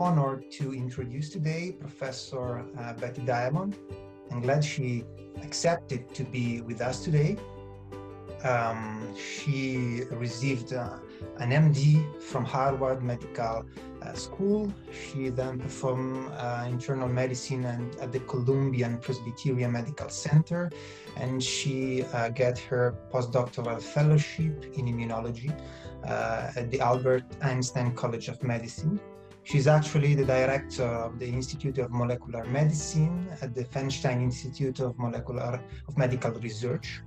honored 0.00 0.50
to 0.52 0.72
introduce 0.74 1.28
today 1.28 1.72
Professor 1.72 2.64
uh, 2.78 2.92
Betty 2.94 3.22
Diamond. 3.22 3.76
I'm 4.30 4.40
glad 4.40 4.64
she 4.64 5.04
accepted 5.42 6.14
to 6.14 6.24
be 6.24 6.60
with 6.60 6.80
us 6.80 7.02
today. 7.04 7.36
Um, 8.44 9.14
she 9.16 10.02
received 10.12 10.72
uh, 10.72 10.98
an 11.38 11.50
MD 11.50 12.20
from 12.22 12.44
Harvard 12.44 13.02
Medical 13.02 13.64
uh, 14.02 14.12
School. 14.12 14.72
She 14.92 15.28
then 15.30 15.58
performed 15.58 16.30
uh, 16.36 16.66
internal 16.68 17.08
medicine 17.08 17.64
and 17.64 17.96
at 17.96 18.12
the 18.12 18.20
Columbian 18.20 18.98
Presbyterian 18.98 19.72
Medical 19.72 20.08
Center, 20.08 20.70
and 21.16 21.42
she 21.42 22.04
uh, 22.04 22.28
got 22.28 22.58
her 22.58 22.94
postdoctoral 23.12 23.82
fellowship 23.82 24.64
in 24.74 24.86
immunology 24.86 25.52
uh, 26.06 26.52
at 26.54 26.70
the 26.70 26.80
Albert 26.80 27.24
Einstein 27.42 27.92
College 27.94 28.28
of 28.28 28.40
Medicine. 28.44 29.00
She's 29.48 29.66
actually 29.66 30.14
the 30.14 30.26
director 30.26 30.84
of 30.84 31.18
the 31.18 31.26
Institute 31.26 31.78
of 31.78 31.90
Molecular 31.90 32.44
Medicine 32.44 33.26
at 33.40 33.54
the 33.54 33.64
Feinstein 33.64 34.20
Institute 34.20 34.78
of 34.80 34.98
Molecular 34.98 35.58
of 35.88 35.96
Medical 35.96 36.32
Research. 36.32 37.00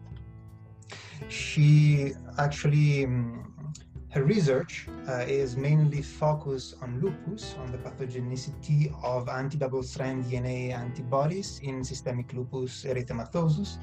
She 1.30 2.14
actually 2.40 3.06
um, 3.06 3.74
her 4.10 4.24
research 4.24 4.88
uh, 5.08 5.24
is 5.28 5.56
mainly 5.56 6.02
focused 6.02 6.78
on 6.82 7.00
lupus, 7.00 7.54
on 7.60 7.72
the 7.72 7.78
pathogenicity 7.78 8.92
of 9.04 9.30
anti-double-strand 9.30 10.26
DNA 10.26 10.74
antibodies 10.74 11.60
in 11.62 11.84
systemic 11.84 12.34
lupus 12.34 12.86
erythematosus. 12.86 13.78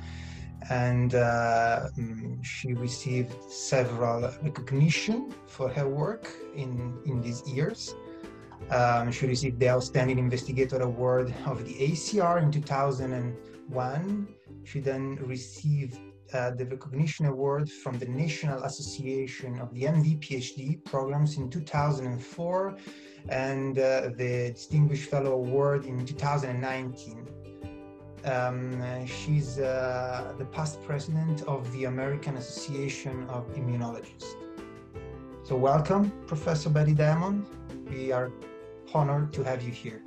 And 0.69 1.15
uh, 1.15 1.91
mm, 1.97 2.45
she 2.45 2.75
received 2.75 3.33
several 3.48 4.22
recognition 4.43 5.33
for 5.47 5.69
her 5.69 5.89
work 5.89 6.28
in, 6.56 6.98
in 7.06 7.22
these 7.22 7.48
years. 7.48 7.95
Um, 8.70 9.11
she 9.11 9.27
received 9.27 9.59
the 9.61 9.70
Outstanding 9.70 10.19
Investigator 10.19 10.81
Award 10.83 11.34
of 11.47 11.64
the 11.64 11.75
ACR 11.75 12.42
in 12.42 12.51
2001. 12.51 14.28
She 14.65 14.81
then 14.81 15.17
received 15.17 15.98
uh, 16.34 16.50
the 16.50 16.67
recognition 16.67 17.27
award 17.27 17.70
from 17.70 17.98
the 17.98 18.06
National 18.06 18.62
Association 18.65 19.59
of 19.61 19.73
the 19.73 19.84
MD 19.84 20.19
PhD 20.19 20.84
programs 20.84 21.39
in 21.39 21.48
2004 21.48 22.77
and 23.31 23.78
uh, 23.78 24.11
the 24.17 24.53
Distinguished 24.55 25.09
Fellow 25.09 25.33
Award 25.33 25.87
in 25.87 26.05
2019. 26.05 27.27
Um, 28.25 29.06
she's 29.06 29.59
uh, 29.59 30.34
the 30.39 30.45
past 30.45 30.83
president 30.83 31.43
of 31.43 31.70
the 31.72 31.84
American 31.84 32.37
Association 32.37 33.25
of 33.31 33.48
Immunologists. 33.55 34.34
So, 35.45 35.56
welcome, 35.56 36.12
Professor 36.27 36.69
Betty 36.69 36.93
Diamond. 36.93 37.47
We 37.91 38.12
are 38.12 38.31
honored 38.92 39.33
to 39.34 39.42
have 39.42 39.62
you 39.62 39.72
here. 39.72 40.03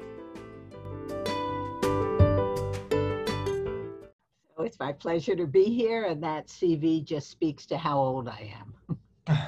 So 4.55 4.63
it's 4.63 4.79
my 4.79 4.93
pleasure 4.93 5.35
to 5.35 5.47
be 5.47 5.65
here, 5.65 6.05
and 6.05 6.23
that 6.23 6.47
CV 6.47 7.03
just 7.03 7.29
speaks 7.29 7.65
to 7.67 7.77
how 7.77 7.97
old 7.97 8.27
I 8.27 8.53
am. 8.59 9.37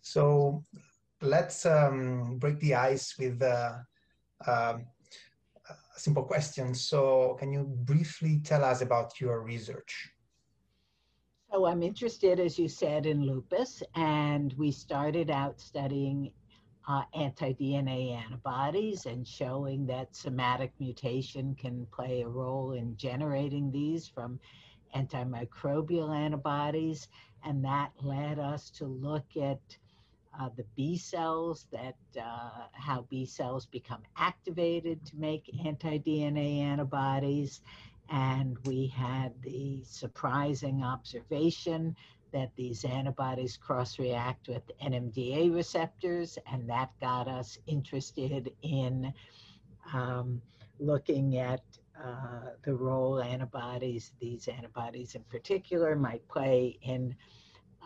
so 0.00 0.64
let's 1.22 1.66
um, 1.66 2.38
break 2.38 2.58
the 2.60 2.74
ice 2.74 3.14
with 3.18 3.40
uh, 3.42 3.74
uh, 4.46 4.78
a 5.68 6.00
simple 6.00 6.24
question. 6.24 6.74
So, 6.74 7.36
can 7.38 7.52
you 7.52 7.64
briefly 7.64 8.40
tell 8.42 8.64
us 8.64 8.80
about 8.80 9.20
your 9.20 9.42
research? 9.42 10.10
So, 11.52 11.66
I'm 11.66 11.82
interested, 11.82 12.40
as 12.40 12.58
you 12.58 12.68
said, 12.68 13.06
in 13.06 13.24
lupus, 13.24 13.82
and 13.94 14.52
we 14.54 14.72
started 14.72 15.30
out 15.30 15.60
studying 15.60 16.32
uh, 16.88 17.02
anti-DNA 17.14 18.16
antibodies 18.16 19.06
and 19.06 19.26
showing 19.26 19.86
that 19.86 20.14
somatic 20.14 20.72
mutation 20.80 21.54
can 21.54 21.86
play 21.92 22.22
a 22.22 22.28
role 22.28 22.72
in 22.72 22.96
generating 22.96 23.70
these 23.70 24.08
from 24.08 24.40
antimicrobial 24.94 26.16
antibodies. 26.16 27.08
And 27.44 27.64
that 27.64 27.92
led 28.02 28.38
us 28.38 28.70
to 28.70 28.86
look 28.86 29.24
at 29.40 29.60
uh, 30.38 30.48
the 30.56 30.64
B 30.76 30.96
cells, 30.96 31.66
that 31.72 31.96
uh, 32.20 32.66
how 32.72 33.06
B 33.10 33.26
cells 33.26 33.66
become 33.66 34.02
activated 34.16 35.04
to 35.06 35.16
make 35.16 35.50
anti-DNA 35.64 36.60
antibodies. 36.60 37.62
And 38.08 38.56
we 38.66 38.88
had 38.88 39.32
the 39.42 39.82
surprising 39.84 40.82
observation 40.82 41.96
that 42.32 42.50
these 42.56 42.84
antibodies 42.84 43.56
cross-react 43.56 44.48
with 44.48 44.62
NMDA 44.82 45.54
receptors, 45.54 46.38
and 46.50 46.68
that 46.68 46.90
got 47.00 47.28
us 47.28 47.58
interested 47.66 48.52
in 48.62 49.12
um, 49.92 50.40
looking 50.78 51.38
at 51.38 51.62
uh, 52.02 52.50
the 52.64 52.74
role 52.74 53.20
antibodies, 53.20 54.12
these 54.20 54.48
antibodies 54.48 55.14
in 55.14 55.22
particular, 55.24 55.94
might 55.94 56.26
play 56.28 56.78
in 56.82 57.14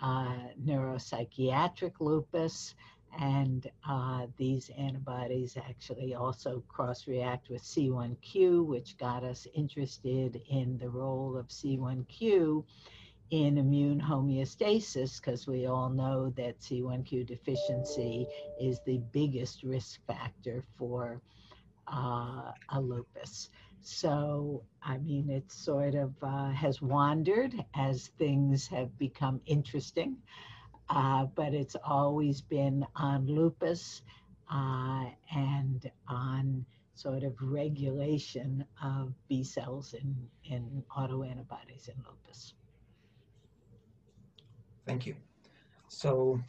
uh, 0.03 0.37
neuropsychiatric 0.65 1.95
lupus. 2.01 2.75
And 3.19 3.71
uh, 3.89 4.27
these 4.37 4.71
antibodies 4.77 5.57
actually 5.57 6.15
also 6.15 6.63
cross 6.69 7.07
react 7.07 7.49
with 7.49 7.63
C1q, 7.63 8.67
which 8.67 8.99
got 8.99 9.23
us 9.23 9.47
interested 9.55 10.41
in 10.49 10.79
the 10.79 10.89
role 10.89 11.37
of 11.37 11.47
C1q 11.49 12.65
in 13.31 13.59
immune 13.59 14.01
homeostasis 14.01 15.21
because 15.21 15.47
we 15.47 15.67
all 15.67 15.89
know 15.89 16.33
that 16.37 16.61
C1q 16.61 17.27
deficiency 17.27 18.27
is 18.61 18.81
the 18.85 18.99
biggest 19.13 19.63
risk 19.63 20.01
factor 20.07 20.63
for 20.79 21.21
uh, 21.89 22.53
a 22.71 22.81
lupus. 22.81 23.51
So, 23.81 24.63
I 24.83 24.99
mean, 24.99 25.29
it 25.29 25.51
sort 25.53 25.95
of 25.95 26.15
uh, 26.23 26.51
has 26.51 26.81
wandered 26.81 27.55
as 27.75 28.09
things 28.19 28.67
have 28.69 28.97
become 28.99 29.41
interesting, 29.47 30.17
uh, 30.89 31.27
but 31.35 31.53
it's 31.53 31.77
always 31.85 32.41
been 32.41 32.87
on 32.97 33.27
lupus 33.27 34.03
uh, 34.51 35.05
and 35.35 35.91
on 36.09 36.65
sort 36.95 37.25
of 37.25 37.35
regulation 37.41 38.65
of 38.83 39.13
B 39.29 39.43
cells 39.43 39.95
in, 39.95 40.17
in 40.45 40.83
autoantibodies 40.97 41.89
in 41.89 41.95
lupus. 42.07 42.55
Thank 44.87 45.07
you. 45.07 45.17
So 45.89 46.41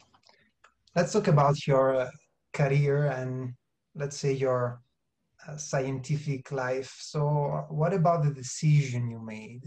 let's 0.94 1.12
talk 1.12 1.28
about 1.28 1.66
your 1.66 1.94
uh, 1.96 2.10
career 2.52 3.06
and 3.06 3.54
let's 3.94 4.16
say 4.16 4.32
your 4.32 4.80
uh, 5.46 5.56
scientific 5.56 6.50
life. 6.52 6.94
So 7.00 7.66
what 7.68 7.92
about 7.92 8.24
the 8.24 8.30
decision 8.32 9.10
you 9.10 9.20
made? 9.20 9.62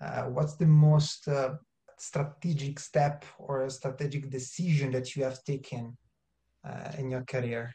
Uh, 0.00 0.24
what's 0.24 0.56
the 0.56 0.66
most 0.66 1.28
uh, 1.28 1.54
strategic 1.98 2.78
step 2.78 3.24
or 3.38 3.68
strategic 3.70 4.30
decision 4.30 4.92
that 4.92 5.16
you 5.16 5.24
have 5.24 5.42
taken 5.44 5.96
uh, 6.66 6.92
in 6.98 7.10
your 7.10 7.22
career? 7.22 7.74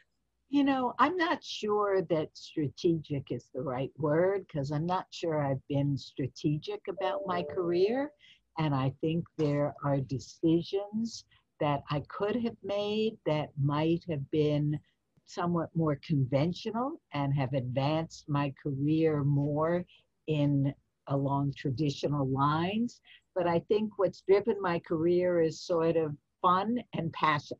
You 0.50 0.64
know, 0.64 0.94
I'm 0.98 1.16
not 1.16 1.44
sure 1.44 2.02
that 2.10 2.28
strategic 2.34 3.30
is 3.30 3.48
the 3.54 3.62
right 3.62 3.92
word 3.96 4.46
because 4.46 4.72
I'm 4.72 4.86
not 4.86 5.06
sure 5.10 5.40
I've 5.40 5.66
been 5.68 5.96
strategic 5.96 6.80
about 6.88 7.20
my 7.24 7.44
career. 7.44 8.10
And 8.60 8.74
I 8.74 8.92
think 9.00 9.24
there 9.38 9.74
are 9.82 10.00
decisions 10.00 11.24
that 11.60 11.82
I 11.90 12.02
could 12.08 12.36
have 12.44 12.58
made 12.62 13.16
that 13.24 13.48
might 13.58 14.04
have 14.10 14.30
been 14.30 14.78
somewhat 15.24 15.70
more 15.74 15.98
conventional 16.06 17.00
and 17.14 17.32
have 17.34 17.54
advanced 17.54 18.28
my 18.28 18.52
career 18.62 19.24
more 19.24 19.86
in 20.26 20.74
along 21.06 21.54
traditional 21.56 22.28
lines. 22.28 23.00
But 23.34 23.46
I 23.46 23.60
think 23.60 23.92
what's 23.96 24.20
driven 24.28 24.60
my 24.60 24.78
career 24.80 25.40
is 25.40 25.62
sort 25.62 25.96
of 25.96 26.14
fun 26.42 26.80
and 26.92 27.10
passion. 27.14 27.56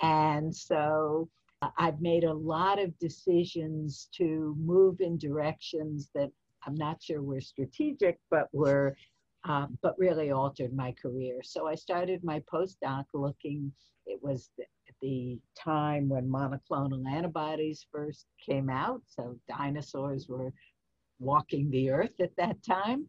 And 0.00 0.56
so 0.56 1.28
uh, 1.60 1.68
I've 1.76 2.00
made 2.00 2.24
a 2.24 2.32
lot 2.32 2.78
of 2.82 2.98
decisions 2.98 4.08
to 4.16 4.56
move 4.58 5.02
in 5.02 5.18
directions 5.18 6.08
that 6.14 6.30
I'm 6.66 6.76
not 6.76 7.02
sure 7.02 7.20
were 7.20 7.42
strategic, 7.42 8.18
but 8.30 8.48
were 8.54 8.96
um, 9.44 9.78
but 9.82 9.98
really 9.98 10.30
altered 10.30 10.74
my 10.74 10.92
career. 10.92 11.40
So 11.42 11.66
I 11.66 11.74
started 11.74 12.24
my 12.24 12.40
postdoc 12.52 13.04
looking, 13.12 13.72
it 14.06 14.18
was 14.22 14.50
the, 14.56 14.64
the 15.02 15.38
time 15.58 16.08
when 16.08 16.28
monoclonal 16.28 17.06
antibodies 17.10 17.86
first 17.92 18.26
came 18.44 18.70
out. 18.70 19.02
So 19.06 19.38
dinosaurs 19.48 20.28
were 20.28 20.52
walking 21.18 21.70
the 21.70 21.90
earth 21.90 22.20
at 22.20 22.36
that 22.36 22.62
time. 22.64 23.06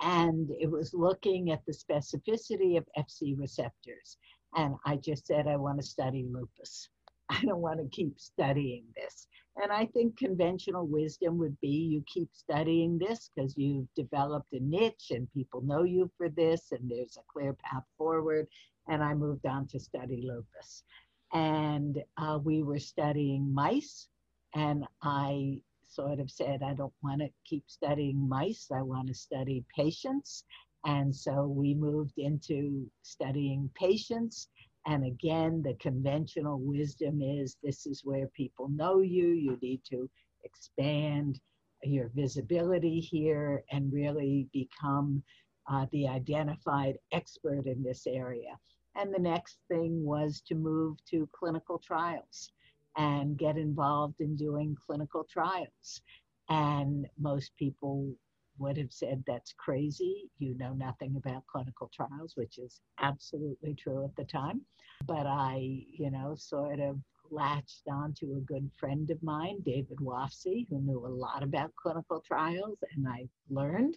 And 0.00 0.50
it 0.60 0.70
was 0.70 0.94
looking 0.94 1.50
at 1.50 1.64
the 1.66 1.72
specificity 1.72 2.78
of 2.78 2.86
FC 2.96 3.38
receptors. 3.38 4.16
And 4.56 4.76
I 4.86 4.96
just 4.96 5.26
said, 5.26 5.46
I 5.46 5.56
want 5.56 5.80
to 5.80 5.86
study 5.86 6.26
lupus. 6.30 6.88
I 7.28 7.42
don't 7.42 7.60
want 7.60 7.80
to 7.80 7.88
keep 7.94 8.18
studying 8.18 8.84
this. 8.96 9.26
And 9.60 9.72
I 9.72 9.86
think 9.86 10.16
conventional 10.18 10.86
wisdom 10.86 11.38
would 11.38 11.58
be 11.60 11.68
you 11.68 12.04
keep 12.06 12.28
studying 12.32 12.98
this 12.98 13.30
because 13.34 13.56
you've 13.56 13.88
developed 13.96 14.52
a 14.52 14.60
niche 14.60 15.10
and 15.10 15.32
people 15.32 15.62
know 15.62 15.82
you 15.82 16.10
for 16.16 16.28
this 16.28 16.72
and 16.72 16.90
there's 16.90 17.18
a 17.18 17.32
clear 17.32 17.54
path 17.54 17.84
forward. 17.98 18.46
And 18.88 19.02
I 19.02 19.14
moved 19.14 19.46
on 19.46 19.66
to 19.68 19.80
study 19.80 20.22
lupus. 20.26 20.84
And 21.32 22.02
uh, 22.16 22.38
we 22.42 22.62
were 22.62 22.78
studying 22.78 23.52
mice, 23.52 24.08
and 24.54 24.86
I 25.02 25.60
sort 25.88 26.20
of 26.20 26.30
said, 26.30 26.62
I 26.62 26.74
don't 26.74 26.92
want 27.02 27.20
to 27.20 27.28
keep 27.44 27.64
studying 27.66 28.28
mice, 28.28 28.68
I 28.74 28.82
want 28.82 29.08
to 29.08 29.14
study 29.14 29.64
patients. 29.76 30.44
And 30.86 31.14
so 31.14 31.46
we 31.46 31.74
moved 31.74 32.18
into 32.18 32.90
studying 33.02 33.70
patients. 33.74 34.48
And 34.88 35.04
again, 35.04 35.62
the 35.62 35.74
conventional 35.74 36.58
wisdom 36.58 37.20
is 37.20 37.58
this 37.62 37.84
is 37.84 38.06
where 38.06 38.26
people 38.28 38.70
know 38.70 39.02
you. 39.02 39.28
You 39.28 39.58
need 39.60 39.82
to 39.90 40.08
expand 40.44 41.38
your 41.82 42.10
visibility 42.14 42.98
here 42.98 43.64
and 43.70 43.92
really 43.92 44.48
become 44.50 45.22
uh, 45.70 45.84
the 45.92 46.08
identified 46.08 46.96
expert 47.12 47.66
in 47.66 47.82
this 47.82 48.06
area. 48.06 48.58
And 48.96 49.12
the 49.12 49.20
next 49.20 49.58
thing 49.70 50.06
was 50.06 50.40
to 50.48 50.54
move 50.54 50.96
to 51.10 51.28
clinical 51.38 51.78
trials 51.78 52.50
and 52.96 53.36
get 53.36 53.58
involved 53.58 54.20
in 54.20 54.36
doing 54.36 54.74
clinical 54.86 55.26
trials. 55.30 56.00
And 56.48 57.06
most 57.20 57.52
people 57.58 58.14
would 58.58 58.76
have 58.76 58.92
said 58.92 59.22
that's 59.26 59.52
crazy. 59.52 60.30
You 60.38 60.56
know 60.58 60.72
nothing 60.72 61.16
about 61.16 61.46
clinical 61.46 61.90
trials, 61.94 62.32
which 62.36 62.58
is 62.58 62.80
absolutely 63.00 63.74
true 63.74 64.04
at 64.04 64.16
the 64.16 64.24
time. 64.24 64.62
But 65.06 65.26
I, 65.26 65.84
you 65.90 66.10
know, 66.10 66.34
sort 66.36 66.80
of 66.80 66.98
latched 67.30 67.82
onto 67.90 68.36
a 68.36 68.40
good 68.40 68.70
friend 68.76 69.10
of 69.10 69.22
mine, 69.22 69.58
David 69.64 69.98
Wofsy, 69.98 70.66
who 70.68 70.80
knew 70.80 71.06
a 71.06 71.08
lot 71.08 71.42
about 71.42 71.74
clinical 71.76 72.20
trials, 72.26 72.78
and 72.94 73.06
I 73.06 73.28
learned. 73.50 73.96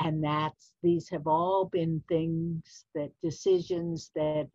And 0.00 0.22
that's 0.22 0.74
these 0.82 1.08
have 1.10 1.26
all 1.26 1.66
been 1.66 2.02
things 2.08 2.84
that 2.94 3.10
decisions 3.22 4.10
that 4.16 4.48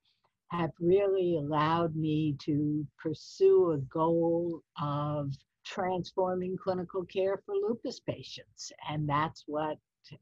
have 0.49 0.71
really 0.79 1.37
allowed 1.37 1.95
me 1.95 2.35
to 2.39 2.85
pursue 2.97 3.71
a 3.71 3.77
goal 3.77 4.61
of 4.81 5.31
transforming 5.69 6.57
clinical 6.57 7.05
care 7.05 7.41
for 7.45 7.53
lupus 7.55 7.99
patients. 7.99 8.71
And 8.89 9.07
that's 9.07 9.43
what 9.45 9.77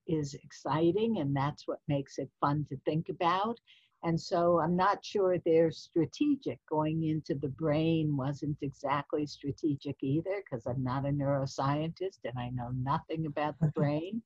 is 0.06 0.34
exciting 0.34 1.20
and 1.20 1.36
that's 1.36 1.68
what 1.68 1.80
makes 1.88 2.18
it 2.18 2.30
fun 2.42 2.66
to 2.70 2.78
think 2.86 3.10
about. 3.10 3.58
And 4.04 4.20
so 4.20 4.60
I'm 4.60 4.76
not 4.76 5.04
sure 5.04 5.38
they're 5.38 5.72
strategic. 5.72 6.60
Going 6.70 7.04
into 7.04 7.34
the 7.34 7.48
brain 7.50 8.16
wasn't 8.16 8.58
exactly 8.62 9.26
strategic 9.26 9.96
either 10.02 10.44
because 10.44 10.68
I'm 10.68 10.84
not 10.84 11.06
a 11.06 11.10
neuroscientist 11.10 12.20
and 12.26 12.38
I 12.38 12.50
know 12.50 12.70
nothing 12.76 13.26
about 13.26 13.56
the 13.60 13.68
brain. 13.76 14.22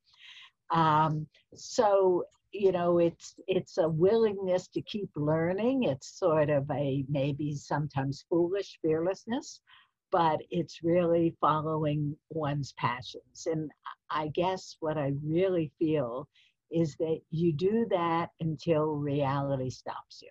Um, 0.71 1.27
so 1.53 2.25
you 2.53 2.73
know 2.73 2.97
it's 2.97 3.35
it's 3.47 3.77
a 3.77 3.87
willingness 3.87 4.67
to 4.67 4.81
keep 4.81 5.09
learning 5.15 5.83
it's 5.83 6.19
sort 6.19 6.49
of 6.49 6.69
a 6.69 7.05
maybe 7.07 7.55
sometimes 7.55 8.25
foolish 8.29 8.77
fearlessness 8.81 9.61
but 10.11 10.39
it's 10.49 10.83
really 10.83 11.35
following 11.39 12.15
one's 12.29 12.73
passions 12.73 13.47
and 13.47 13.71
i 14.09 14.27
guess 14.29 14.77
what 14.79 14.97
i 14.97 15.11
really 15.23 15.71
feel 15.79 16.27
is 16.71 16.95
that 16.97 17.19
you 17.31 17.53
do 17.53 17.85
that 17.89 18.29
until 18.39 18.95
reality 18.95 19.69
stops 19.69 20.21
you 20.21 20.29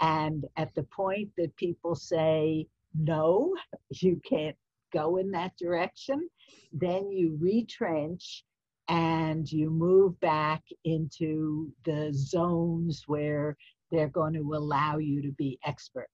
and 0.00 0.44
at 0.56 0.74
the 0.74 0.84
point 0.84 1.28
that 1.36 1.54
people 1.56 1.94
say 1.94 2.66
no 2.94 3.54
you 3.90 4.20
can't 4.24 4.56
go 4.92 5.16
in 5.18 5.30
that 5.30 5.52
direction 5.58 6.28
then 6.72 7.10
you 7.10 7.36
retrench 7.40 8.44
and 8.88 9.50
you 9.52 9.70
move 9.70 10.18
back 10.20 10.62
into 10.84 11.70
the 11.84 12.10
zones 12.12 13.04
where 13.06 13.56
they're 13.90 14.08
going 14.08 14.32
to 14.34 14.54
allow 14.54 14.98
you 14.98 15.22
to 15.22 15.32
be 15.32 15.58
expert. 15.64 16.08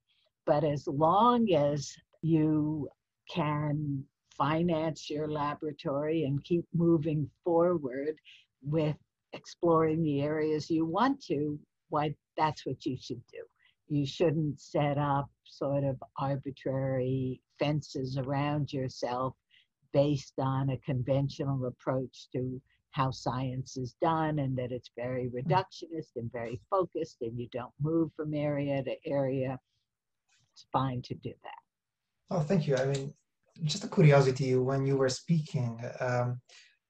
But 0.44 0.64
as 0.64 0.86
long 0.86 1.52
as 1.52 1.92
you 2.24 2.88
can 3.30 4.02
finance 4.36 5.10
your 5.10 5.28
laboratory 5.30 6.24
and 6.24 6.42
keep 6.42 6.64
moving 6.72 7.28
forward 7.44 8.14
with 8.62 8.96
exploring 9.34 10.02
the 10.02 10.22
areas 10.22 10.70
you 10.70 10.86
want 10.86 11.22
to, 11.22 11.58
why 11.90 12.14
that's 12.38 12.64
what 12.64 12.86
you 12.86 12.96
should 12.98 13.20
do. 13.30 13.42
You 13.88 14.06
shouldn't 14.06 14.58
set 14.58 14.96
up 14.96 15.26
sort 15.44 15.84
of 15.84 16.02
arbitrary 16.18 17.42
fences 17.58 18.16
around 18.16 18.72
yourself 18.72 19.34
based 19.92 20.38
on 20.38 20.70
a 20.70 20.78
conventional 20.78 21.66
approach 21.66 22.28
to 22.32 22.58
how 22.92 23.10
science 23.10 23.76
is 23.76 23.96
done 24.00 24.38
and 24.38 24.56
that 24.56 24.72
it's 24.72 24.90
very 24.96 25.26
mm. 25.26 25.42
reductionist 25.42 26.16
and 26.16 26.32
very 26.32 26.58
focused 26.70 27.18
and 27.20 27.38
you 27.38 27.48
don't 27.52 27.74
move 27.82 28.10
from 28.16 28.32
area 28.32 28.82
to 28.82 28.94
area. 29.04 29.58
It's 30.54 30.64
fine 30.72 31.02
to 31.02 31.14
do 31.16 31.34
that. 31.42 31.63
Oh, 32.30 32.40
thank 32.40 32.66
you. 32.66 32.76
I 32.76 32.86
mean, 32.86 33.12
just 33.62 33.84
a 33.84 33.88
curiosity 33.88 34.54
when 34.56 34.86
you 34.86 34.96
were 34.96 35.08
speaking, 35.08 35.80
um, 36.00 36.40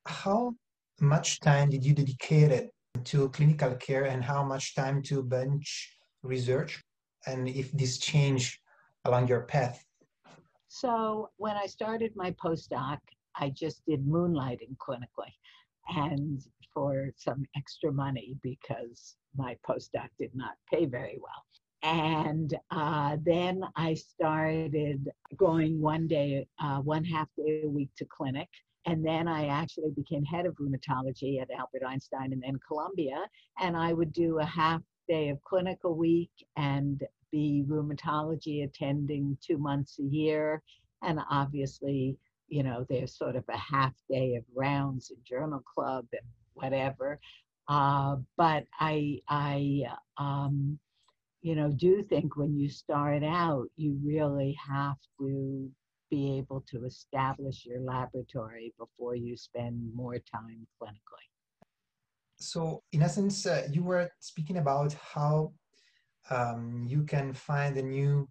how 0.07 0.55
much 1.01 1.41
time 1.41 1.71
did 1.71 1.85
you 1.85 1.95
dedicate 1.95 2.51
it 2.51 2.71
to 3.05 3.29
clinical 3.31 3.75
care 3.75 4.05
and 4.05 4.23
how 4.23 4.45
much 4.45 4.75
time 4.75 5.03
to 5.03 5.23
bench 5.23 5.97
research? 6.23 6.83
And 7.27 7.49
if 7.49 7.73
this 7.73 7.99
changed 7.99 8.59
along 9.05 9.29
your 9.29 9.43
path? 9.43 9.85
So 10.69 11.31
when 11.37 11.57
I 11.57 11.67
started 11.67 12.13
my 12.15 12.33
postdoc, 12.33 12.99
I 13.37 13.51
just 13.51 13.85
did 13.87 14.07
moonlighting 14.07 14.77
clinically 14.79 15.35
and 15.89 16.41
for 16.73 17.11
some 17.17 17.45
extra 17.57 17.93
money 17.93 18.37
because 18.43 19.17
my 19.37 19.57
postdoc 19.69 20.09
did 20.19 20.31
not 20.35 20.55
pay 20.73 20.87
very 20.87 21.19
well. 21.21 21.45
And 21.85 22.57
uh, 22.71 23.19
then 23.23 23.63
I 23.77 23.93
started 23.93 25.11
going 25.37 25.83
one 25.83 26.09
day, 26.09 26.47
uh, 26.59 26.79
one 26.79 27.05
half 27.05 27.29
day 27.37 27.61
a 27.65 27.69
week 27.69 27.91
to 27.99 28.07
clinic. 28.07 28.49
And 28.87 29.05
then 29.05 29.29
I 29.29 29.49
actually 29.49 29.91
became 29.91 30.25
head 30.25 30.47
of 30.47 30.55
rheumatology 30.55 31.43
at 31.43 31.51
Albert 31.51 31.87
Einstein 31.87 32.33
and 32.33 32.43
then 32.43 32.59
Columbia. 32.67 33.27
And 33.61 33.77
I 33.77 33.93
would 33.93 34.15
do 34.15 34.39
a 34.39 34.45
half 34.45 34.81
day 35.09 35.29
of 35.29 35.43
clinical 35.45 35.95
week 35.95 36.31
and 36.57 37.03
be 37.31 37.65
rheumatology 37.69 38.65
attending 38.65 39.37
two 39.47 39.59
months 39.59 39.99
a 39.99 40.05
year. 40.05 40.63
And 41.03 41.21
obviously, 41.31 42.17
you 42.49 42.63
know, 42.63 42.87
there's 42.89 43.17
sort 43.17 43.37
of 43.37 43.45
a 43.51 43.59
half 43.59 43.93
day 44.09 44.37
of 44.37 44.45
rounds 44.55 45.11
and 45.11 45.23
journal 45.23 45.62
club 45.75 46.07
and 46.12 46.26
whatever. 46.55 47.21
Uh, 47.69 48.17
but 48.38 48.64
I, 48.81 49.21
I, 49.29 49.83
um, 50.17 50.79
you 51.45 51.55
know, 51.55 51.71
do 51.71 52.03
think 52.09 52.39
when 52.39 52.57
you 52.57 52.71
start 52.71 53.23
out, 53.23 53.67
you 53.77 53.99
really 54.03 54.57
have 54.67 54.97
to 55.21 55.71
be 56.11 56.39
able 56.39 56.65
to 56.71 56.87
establish 56.87 57.67
your 57.67 57.81
laboratory 57.81 58.73
before 58.79 59.15
you 59.15 59.37
spend 59.37 59.79
more 59.95 60.15
time 60.15 60.67
clinically. 60.81 61.29
So, 62.37 62.83
in 62.93 63.03
essence, 63.03 63.45
uh, 63.45 63.69
you 63.71 63.85
were 63.85 64.09
speaking 64.21 64.57
about 64.57 64.95
how 64.95 65.53
um, 66.31 66.87
you 66.89 67.05
can 67.05 67.35
find 67.35 67.77
a 67.77 67.83
new 67.83 68.27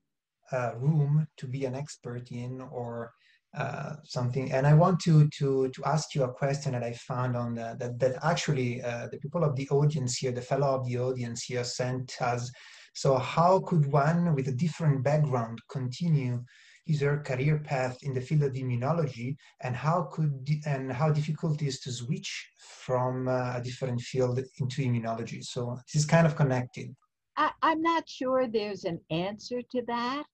uh, 0.51 0.71
room 0.77 1.27
to 1.37 1.45
be 1.45 1.65
an 1.65 1.75
expert 1.75 2.31
in, 2.31 2.61
or 2.61 3.11
uh, 3.55 3.93
something. 4.03 4.51
And 4.51 4.65
I 4.65 4.73
want 4.73 4.99
to 5.01 5.29
to 5.37 5.69
to 5.69 5.85
ask 5.85 6.15
you 6.15 6.23
a 6.23 6.33
question 6.33 6.71
that 6.71 6.83
I 6.83 6.93
found 6.93 7.37
on 7.37 7.53
the, 7.53 7.75
that 7.79 7.99
that 7.99 8.15
actually 8.23 8.81
uh, 8.81 9.07
the 9.11 9.19
people 9.19 9.43
of 9.43 9.55
the 9.55 9.69
audience 9.69 10.17
here, 10.17 10.31
the 10.31 10.41
fellow 10.41 10.73
of 10.73 10.87
the 10.87 10.97
audience 10.97 11.43
here, 11.43 11.63
sent 11.63 12.19
us. 12.19 12.49
So 12.93 13.17
how 13.17 13.59
could 13.59 13.91
one 13.91 14.35
with 14.35 14.47
a 14.47 14.51
different 14.51 15.03
background 15.03 15.59
continue 15.69 16.43
his 16.85 17.01
or 17.01 17.15
her 17.15 17.23
career 17.23 17.59
path 17.59 17.97
in 18.03 18.13
the 18.13 18.19
field 18.21 18.43
of 18.43 18.53
immunology, 18.53 19.37
and 19.61 19.73
how 19.75 20.09
could 20.11 20.47
and 20.65 20.91
how 20.91 21.11
difficult 21.11 21.61
it 21.61 21.65
is 21.65 21.79
to 21.79 21.91
switch 21.91 22.49
from 22.57 23.27
uh, 23.29 23.57
a 23.57 23.61
different 23.63 24.01
field 24.01 24.39
into 24.59 24.81
immunology? 24.81 25.41
So 25.43 25.77
this 25.87 26.01
is 26.01 26.05
kind 26.05 26.27
of 26.27 26.35
connected. 26.35 26.93
I, 27.37 27.51
I'm 27.61 27.81
not 27.81 28.07
sure 28.09 28.47
there's 28.47 28.83
an 28.83 28.99
answer 29.09 29.61
to 29.71 29.81
that 29.87 30.25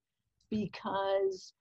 because 0.50 1.54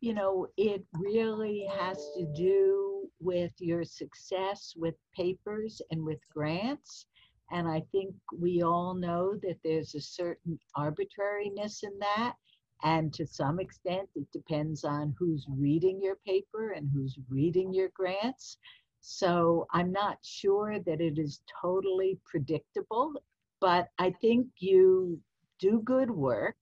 you 0.00 0.14
know, 0.14 0.46
it 0.56 0.84
really 0.94 1.66
has 1.78 1.96
to 2.16 2.26
do 2.36 3.08
with 3.18 3.52
your 3.58 3.84
success 3.84 4.74
with 4.76 4.94
papers 5.14 5.80
and 5.90 6.04
with 6.04 6.18
grants. 6.32 7.06
And 7.50 7.68
I 7.68 7.82
think 7.92 8.14
we 8.36 8.62
all 8.62 8.94
know 8.94 9.36
that 9.42 9.58
there's 9.62 9.94
a 9.94 10.00
certain 10.00 10.58
arbitrariness 10.74 11.82
in 11.82 11.96
that. 12.00 12.34
And 12.82 13.12
to 13.14 13.26
some 13.26 13.58
extent, 13.60 14.08
it 14.14 14.30
depends 14.32 14.84
on 14.84 15.14
who's 15.18 15.46
reading 15.48 16.00
your 16.02 16.16
paper 16.26 16.72
and 16.72 16.90
who's 16.92 17.18
reading 17.28 17.72
your 17.72 17.88
grants. 17.94 18.58
So 19.00 19.66
I'm 19.72 19.92
not 19.92 20.18
sure 20.22 20.78
that 20.80 21.00
it 21.00 21.18
is 21.18 21.40
totally 21.62 22.18
predictable, 22.24 23.14
but 23.60 23.88
I 23.98 24.10
think 24.10 24.48
you 24.58 25.20
do 25.58 25.80
good 25.84 26.10
work 26.10 26.58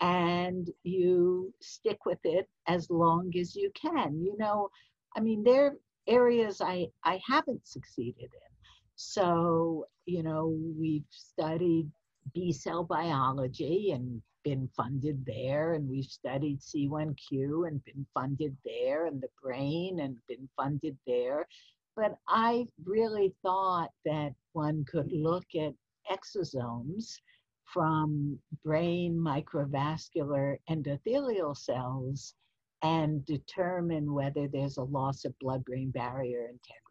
and 0.00 0.70
you 0.82 1.52
stick 1.60 2.04
with 2.04 2.18
it 2.24 2.48
as 2.66 2.90
long 2.90 3.32
as 3.38 3.56
you 3.56 3.70
can. 3.80 4.20
You 4.20 4.36
know, 4.38 4.68
I 5.16 5.20
mean, 5.20 5.42
there 5.42 5.66
are 5.66 5.76
areas 6.06 6.60
I, 6.60 6.88
I 7.04 7.20
haven't 7.26 7.66
succeeded 7.66 8.24
in. 8.24 8.57
So, 9.00 9.86
you 10.06 10.24
know, 10.24 10.58
we've 10.76 11.06
studied 11.10 11.88
B 12.34 12.50
cell 12.52 12.82
biology 12.82 13.92
and 13.92 14.20
been 14.42 14.68
funded 14.76 15.24
there, 15.24 15.74
and 15.74 15.88
we've 15.88 16.04
studied 16.04 16.58
C1Q 16.58 17.68
and 17.68 17.84
been 17.84 18.04
funded 18.12 18.56
there, 18.64 19.06
and 19.06 19.20
the 19.20 19.28
brain 19.40 20.00
and 20.00 20.16
been 20.26 20.48
funded 20.56 20.98
there. 21.06 21.46
But 21.94 22.18
I 22.26 22.66
really 22.84 23.32
thought 23.40 23.90
that 24.04 24.32
one 24.52 24.84
could 24.90 25.12
look 25.12 25.46
at 25.54 25.74
exosomes 26.10 27.20
from 27.66 28.36
brain 28.64 29.14
microvascular 29.14 30.56
endothelial 30.68 31.56
cells 31.56 32.34
and 32.82 33.24
determine 33.26 34.12
whether 34.12 34.48
there's 34.48 34.78
a 34.78 34.82
loss 34.82 35.24
of 35.24 35.38
blood 35.38 35.64
brain 35.64 35.92
barrier 35.92 36.48
integrity. 36.48 36.88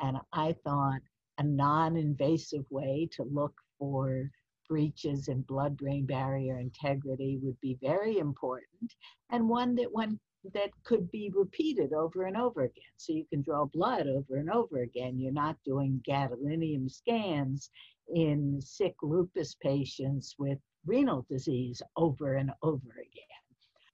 And 0.00 0.16
I 0.32 0.56
thought 0.64 1.00
a 1.40 1.42
non 1.42 1.96
invasive 1.96 2.66
way 2.70 3.08
to 3.12 3.24
look 3.24 3.54
for 3.78 4.30
breaches 4.68 5.28
in 5.28 5.40
blood 5.42 5.76
brain 5.76 6.04
barrier 6.04 6.58
integrity 6.58 7.38
would 7.42 7.58
be 7.60 7.78
very 7.80 8.18
important 8.18 8.94
and 9.30 9.48
one 9.48 9.74
that 9.74 9.90
one 9.90 10.20
that 10.54 10.70
could 10.84 11.10
be 11.10 11.30
repeated 11.34 11.92
over 11.92 12.24
and 12.24 12.36
over 12.36 12.62
again. 12.62 12.92
So 12.96 13.12
you 13.12 13.24
can 13.30 13.42
draw 13.42 13.64
blood 13.64 14.06
over 14.06 14.36
and 14.36 14.50
over 14.50 14.82
again. 14.82 15.18
You're 15.18 15.32
not 15.32 15.56
doing 15.64 16.02
gadolinium 16.08 16.90
scans 16.90 17.70
in 18.14 18.60
sick 18.60 18.94
lupus 19.02 19.54
patients 19.54 20.34
with 20.38 20.58
renal 20.86 21.26
disease 21.28 21.82
over 21.96 22.34
and 22.36 22.50
over 22.62 22.90
again. 22.92 23.29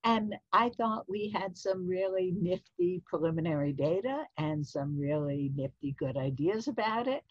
And 0.06 0.36
I 0.52 0.68
thought 0.68 1.08
we 1.08 1.34
had 1.34 1.58
some 1.58 1.84
really 1.84 2.32
nifty 2.40 3.02
preliminary 3.06 3.72
data 3.72 4.22
and 4.38 4.64
some 4.64 4.96
really 4.96 5.50
nifty 5.56 5.96
good 5.98 6.16
ideas 6.16 6.68
about 6.68 7.08
it. 7.08 7.24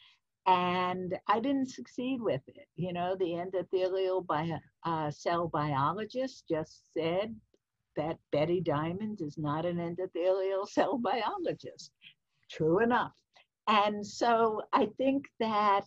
And 0.45 1.17
I 1.29 1.39
didn't 1.39 1.69
succeed 1.69 2.21
with 2.21 2.41
it. 2.47 2.67
You 2.75 2.91
know, 2.91 3.15
the 3.17 3.31
endothelial 3.31 4.27
bio, 4.27 4.57
uh, 4.83 5.09
cell 5.09 5.47
biologist 5.47 6.49
just 6.49 6.93
said 6.93 7.33
that 7.95 8.17
Betty 8.33 8.59
Diamond 8.59 9.21
is 9.21 9.37
not 9.37 9.65
an 9.65 9.77
endothelial 9.77 10.67
cell 10.69 10.97
biologist. 10.97 11.91
True 12.51 12.83
enough. 12.83 13.13
And 13.69 14.05
so 14.05 14.61
I 14.73 14.87
think 14.97 15.23
that, 15.39 15.85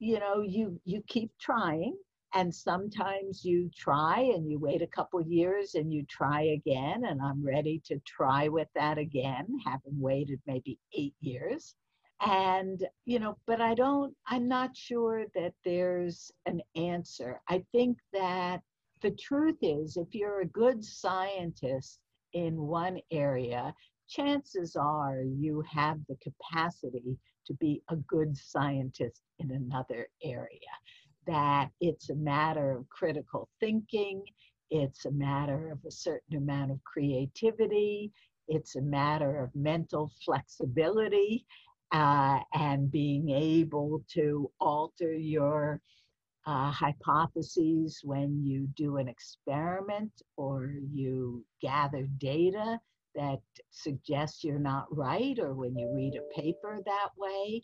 you 0.00 0.18
know, 0.18 0.42
you 0.42 0.80
you 0.84 1.04
keep 1.06 1.30
trying 1.40 1.94
and 2.36 2.54
sometimes 2.54 3.46
you 3.46 3.70
try 3.74 4.20
and 4.20 4.46
you 4.46 4.58
wait 4.58 4.82
a 4.82 4.86
couple 4.86 5.22
years 5.22 5.74
and 5.74 5.90
you 5.90 6.04
try 6.04 6.42
again 6.42 7.06
and 7.06 7.20
i'm 7.22 7.42
ready 7.42 7.80
to 7.82 7.98
try 8.06 8.46
with 8.46 8.68
that 8.74 8.98
again 8.98 9.46
having 9.64 9.98
waited 9.98 10.38
maybe 10.46 10.78
eight 10.92 11.14
years. 11.20 11.74
And 12.26 12.86
you 13.04 13.18
know 13.18 13.36
but 13.46 13.60
i 13.60 13.74
don't 13.74 14.14
i'm 14.26 14.48
not 14.48 14.76
sure 14.76 15.24
that 15.34 15.54
there's 15.64 16.30
an 16.44 16.60
answer. 16.74 17.40
I 17.48 17.64
think 17.72 17.98
that 18.12 18.60
the 19.02 19.12
truth 19.12 19.58
is 19.62 19.96
if 19.96 20.14
you're 20.14 20.40
a 20.40 20.46
good 20.62 20.84
scientist 20.84 22.00
in 22.32 22.60
one 22.60 22.98
area 23.10 23.74
chances 24.08 24.76
are 24.76 25.22
you 25.22 25.62
have 25.70 25.98
the 26.08 26.16
capacity 26.22 27.18
to 27.46 27.54
be 27.54 27.82
a 27.90 27.96
good 27.96 28.36
scientist 28.36 29.20
in 29.38 29.50
another 29.52 30.08
area 30.22 30.72
that 31.26 31.70
it's 31.80 32.10
a 32.10 32.14
matter 32.14 32.72
of 32.72 32.88
critical 32.88 33.48
thinking, 33.60 34.22
it's 34.70 35.04
a 35.04 35.10
matter 35.10 35.70
of 35.70 35.78
a 35.86 35.90
certain 35.90 36.36
amount 36.36 36.70
of 36.70 36.82
creativity, 36.84 38.12
it's 38.48 38.76
a 38.76 38.82
matter 38.82 39.42
of 39.42 39.54
mental 39.54 40.10
flexibility 40.24 41.46
uh, 41.92 42.38
and 42.54 42.90
being 42.90 43.30
able 43.30 44.02
to 44.12 44.50
alter 44.60 45.12
your 45.12 45.80
uh, 46.46 46.70
hypotheses 46.70 48.00
when 48.04 48.44
you 48.44 48.68
do 48.76 48.98
an 48.98 49.08
experiment 49.08 50.12
or 50.36 50.74
you 50.92 51.44
gather 51.60 52.06
data 52.18 52.78
that 53.16 53.40
suggests 53.70 54.44
you're 54.44 54.58
not 54.58 54.86
right 54.94 55.38
or 55.40 55.54
when 55.54 55.76
you 55.76 55.90
read 55.92 56.14
a 56.14 56.40
paper 56.40 56.80
that 56.84 57.08
way 57.16 57.62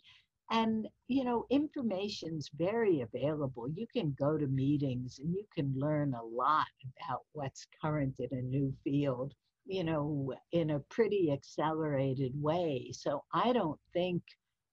and 0.51 0.87
you 1.07 1.23
know 1.23 1.45
information's 1.49 2.49
very 2.57 3.01
available. 3.01 3.69
You 3.69 3.87
can 3.93 4.15
go 4.19 4.37
to 4.37 4.47
meetings 4.47 5.19
and 5.19 5.33
you 5.33 5.45
can 5.55 5.73
learn 5.77 6.13
a 6.13 6.23
lot 6.23 6.67
about 6.97 7.21
what's 7.33 7.67
current 7.81 8.15
in 8.19 8.37
a 8.37 8.41
new 8.41 8.73
field 8.83 9.33
you 9.65 9.83
know 9.83 10.33
in 10.51 10.71
a 10.71 10.79
pretty 10.79 11.31
accelerated 11.31 12.33
way. 12.41 12.91
So 12.93 13.23
i 13.33 13.53
don't 13.53 13.79
think 13.93 14.21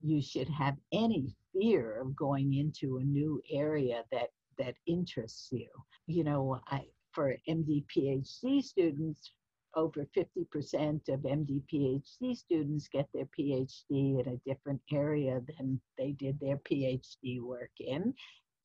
you 0.03 0.23
should 0.23 0.49
have 0.49 0.77
any 0.93 1.35
fear 1.53 2.01
of 2.01 2.17
going 2.17 2.55
into 2.55 2.99
a 2.99 3.05
new 3.05 3.41
area 3.51 4.05
that 4.13 4.31
that 4.59 4.75
interests 4.87 5.49
you. 5.53 5.69
You 6.07 6.25
know 6.25 6.61
i 6.69 6.83
for 7.13 7.37
md 7.49 7.85
phd 7.95 8.63
students 8.65 9.33
over 9.75 10.07
50% 10.17 11.09
of 11.09 11.21
MD 11.21 11.63
PhD 11.73 12.37
students 12.37 12.89
get 12.89 13.09
their 13.13 13.29
PhD 13.39 14.21
in 14.21 14.25
a 14.29 14.49
different 14.49 14.81
area 14.93 15.41
than 15.47 15.81
they 15.99 16.13
did 16.13 16.39
their 16.41 16.59
PhD 16.59 17.41
work 17.41 17.71
in. 17.79 18.15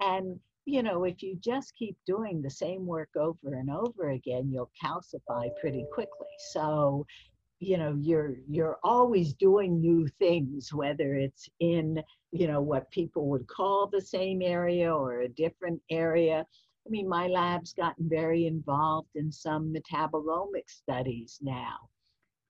And, 0.02 0.40
you 0.66 0.84
know, 0.84 1.04
if 1.04 1.22
you 1.22 1.38
just 1.40 1.76
keep 1.76 1.98
doing 2.06 2.42
the 2.42 2.50
same 2.50 2.86
work 2.86 3.10
over 3.16 3.56
and 3.56 3.70
over 3.70 4.10
again, 4.10 4.52
you'll 4.52 4.72
calcify 4.84 5.50
pretty 5.60 5.86
quickly. 5.94 6.28
So, 6.52 7.06
you 7.60 7.78
know, 7.78 7.98
you're 8.02 8.36
you're 8.50 8.78
always 8.84 9.34
doing 9.34 9.80
new 9.80 10.08
things, 10.20 10.74
whether 10.74 11.16
it's 11.16 11.48
in, 11.60 12.04
you 12.32 12.48
know, 12.48 12.62
what 12.62 12.92
people 12.92 13.28
would 13.30 13.48
call 13.48 13.88
the 13.88 14.02
same 14.02 14.42
area 14.42 14.94
or 14.94 15.22
a 15.22 15.30
different 15.30 15.82
area 15.90 16.46
I 16.86 16.89
mean, 16.89 17.10
my 17.10 17.27
lab's 17.27 17.74
gotten 17.74 18.08
very 18.08 18.46
involved 18.46 19.15
in 19.15 19.32
some 19.32 19.74
metabolomic 19.74 20.70
studies 20.70 21.39
now. 21.42 21.89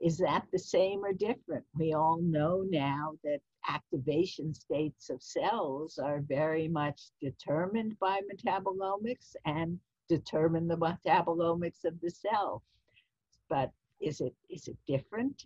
Is 0.02 0.18
that 0.18 0.46
the 0.52 0.60
same 0.60 1.06
or 1.06 1.14
different? 1.14 1.64
We 1.74 1.94
all 1.94 2.20
know 2.22 2.66
now 2.70 3.14
that 3.24 3.40
activation 3.68 4.54
states 4.54 5.10
of 5.10 5.24
cells 5.24 5.98
are 5.98 6.20
very 6.20 6.68
much 6.68 7.02
determined 7.22 7.98
by 8.00 8.20
metabolomics 8.32 9.36
and 9.46 9.80
determine 10.10 10.68
the 10.68 10.78
metabolomics 10.78 11.86
of 11.86 12.00
the 12.02 12.12
cell. 12.12 12.62
But 13.50 13.72
is 14.02 14.20
it 14.20 14.36
is 14.50 14.68
it 14.68 14.78
different? 14.86 15.46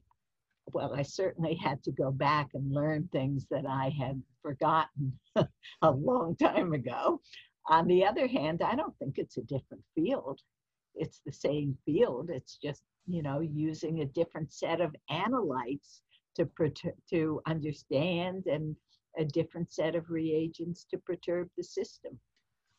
Well, 0.73 0.93
I 0.93 1.03
certainly 1.03 1.55
had 1.55 1.83
to 1.83 1.91
go 1.91 2.11
back 2.11 2.49
and 2.53 2.73
learn 2.73 3.07
things 3.11 3.45
that 3.49 3.65
I 3.67 3.89
had 3.89 4.21
forgotten 4.41 5.19
a 5.81 5.91
long 5.91 6.35
time 6.35 6.73
ago. 6.73 7.21
On 7.69 7.85
the 7.87 8.03
other 8.03 8.27
hand, 8.27 8.61
I 8.63 8.75
don't 8.75 8.97
think 8.97 9.17
it's 9.17 9.37
a 9.37 9.43
different 9.43 9.83
field. 9.93 10.39
It's 10.95 11.21
the 11.23 11.31
same 11.31 11.77
field. 11.85 12.31
It's 12.31 12.57
just, 12.57 12.81
you 13.07 13.21
know, 13.21 13.39
using 13.41 14.01
a 14.01 14.05
different 14.05 14.51
set 14.51 14.81
of 14.81 14.95
analytes 15.11 16.01
to, 16.35 16.49
to 17.11 17.41
understand 17.45 18.45
and 18.47 18.75
a 19.17 19.25
different 19.25 19.71
set 19.71 19.95
of 19.95 20.09
reagents 20.09 20.85
to 20.89 20.97
perturb 20.97 21.49
the 21.57 21.63
system. 21.63 22.19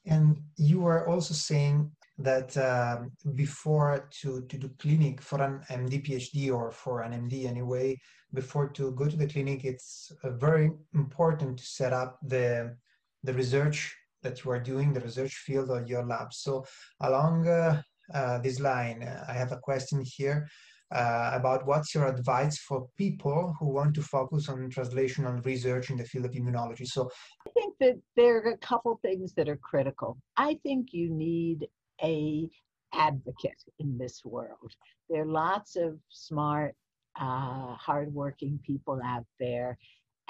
And 0.06 0.42
you 0.56 0.80
were 0.80 1.08
also 1.08 1.34
saying 1.34 1.92
that 2.18 2.56
uh, 2.56 3.02
before 3.34 4.08
to, 4.22 4.42
to 4.42 4.58
do 4.58 4.70
clinic 4.78 5.20
for 5.20 5.40
an 5.40 5.60
MD 5.68 6.04
PhD 6.04 6.52
or 6.52 6.72
for 6.72 7.02
an 7.02 7.12
MD 7.12 7.46
anyway, 7.46 8.00
before 8.34 8.68
to 8.70 8.90
go 8.92 9.06
to 9.06 9.16
the 9.16 9.26
clinic, 9.26 9.64
it's 9.64 10.10
uh, 10.24 10.30
very 10.30 10.70
important 10.94 11.58
to 11.58 11.64
set 11.64 11.92
up 11.92 12.18
the 12.22 12.76
the 13.22 13.34
research 13.34 13.94
that 14.22 14.44
you 14.44 14.50
are 14.50 14.60
doing, 14.60 14.92
the 14.92 15.00
research 15.00 15.34
field 15.46 15.70
or 15.70 15.84
your 15.86 16.04
lab. 16.04 16.32
So 16.32 16.64
along 17.00 17.48
uh, 17.48 17.82
uh, 18.12 18.38
this 18.38 18.60
line, 18.60 19.02
I 19.28 19.32
have 19.32 19.52
a 19.52 19.58
question 19.58 20.02
here 20.04 20.48
uh, 20.92 21.30
about 21.34 21.66
what's 21.66 21.94
your 21.94 22.06
advice 22.06 22.58
for 22.58 22.88
people 22.96 23.54
who 23.58 23.68
want 23.68 23.94
to 23.94 24.02
focus 24.02 24.48
on 24.48 24.70
translational 24.70 25.44
research 25.44 25.90
in 25.90 25.96
the 25.96 26.04
field 26.04 26.24
of 26.24 26.32
immunology. 26.32 26.86
So 26.86 27.08
I 27.46 27.50
think 27.54 27.74
that 27.80 28.00
there 28.16 28.38
are 28.38 28.52
a 28.52 28.58
couple 28.58 28.98
things 29.02 29.32
that 29.34 29.48
are 29.48 29.56
critical. 29.56 30.18
I 30.36 30.58
think 30.62 30.92
you 30.92 31.10
need 31.10 31.68
a 32.02 32.48
advocate 32.92 33.62
in 33.78 33.98
this 33.98 34.22
world. 34.24 34.74
There 35.08 35.22
are 35.22 35.26
lots 35.26 35.76
of 35.76 35.98
smart, 36.08 36.74
uh, 37.18 37.74
hardworking 37.74 38.58
people 38.66 39.00
out 39.04 39.26
there 39.38 39.78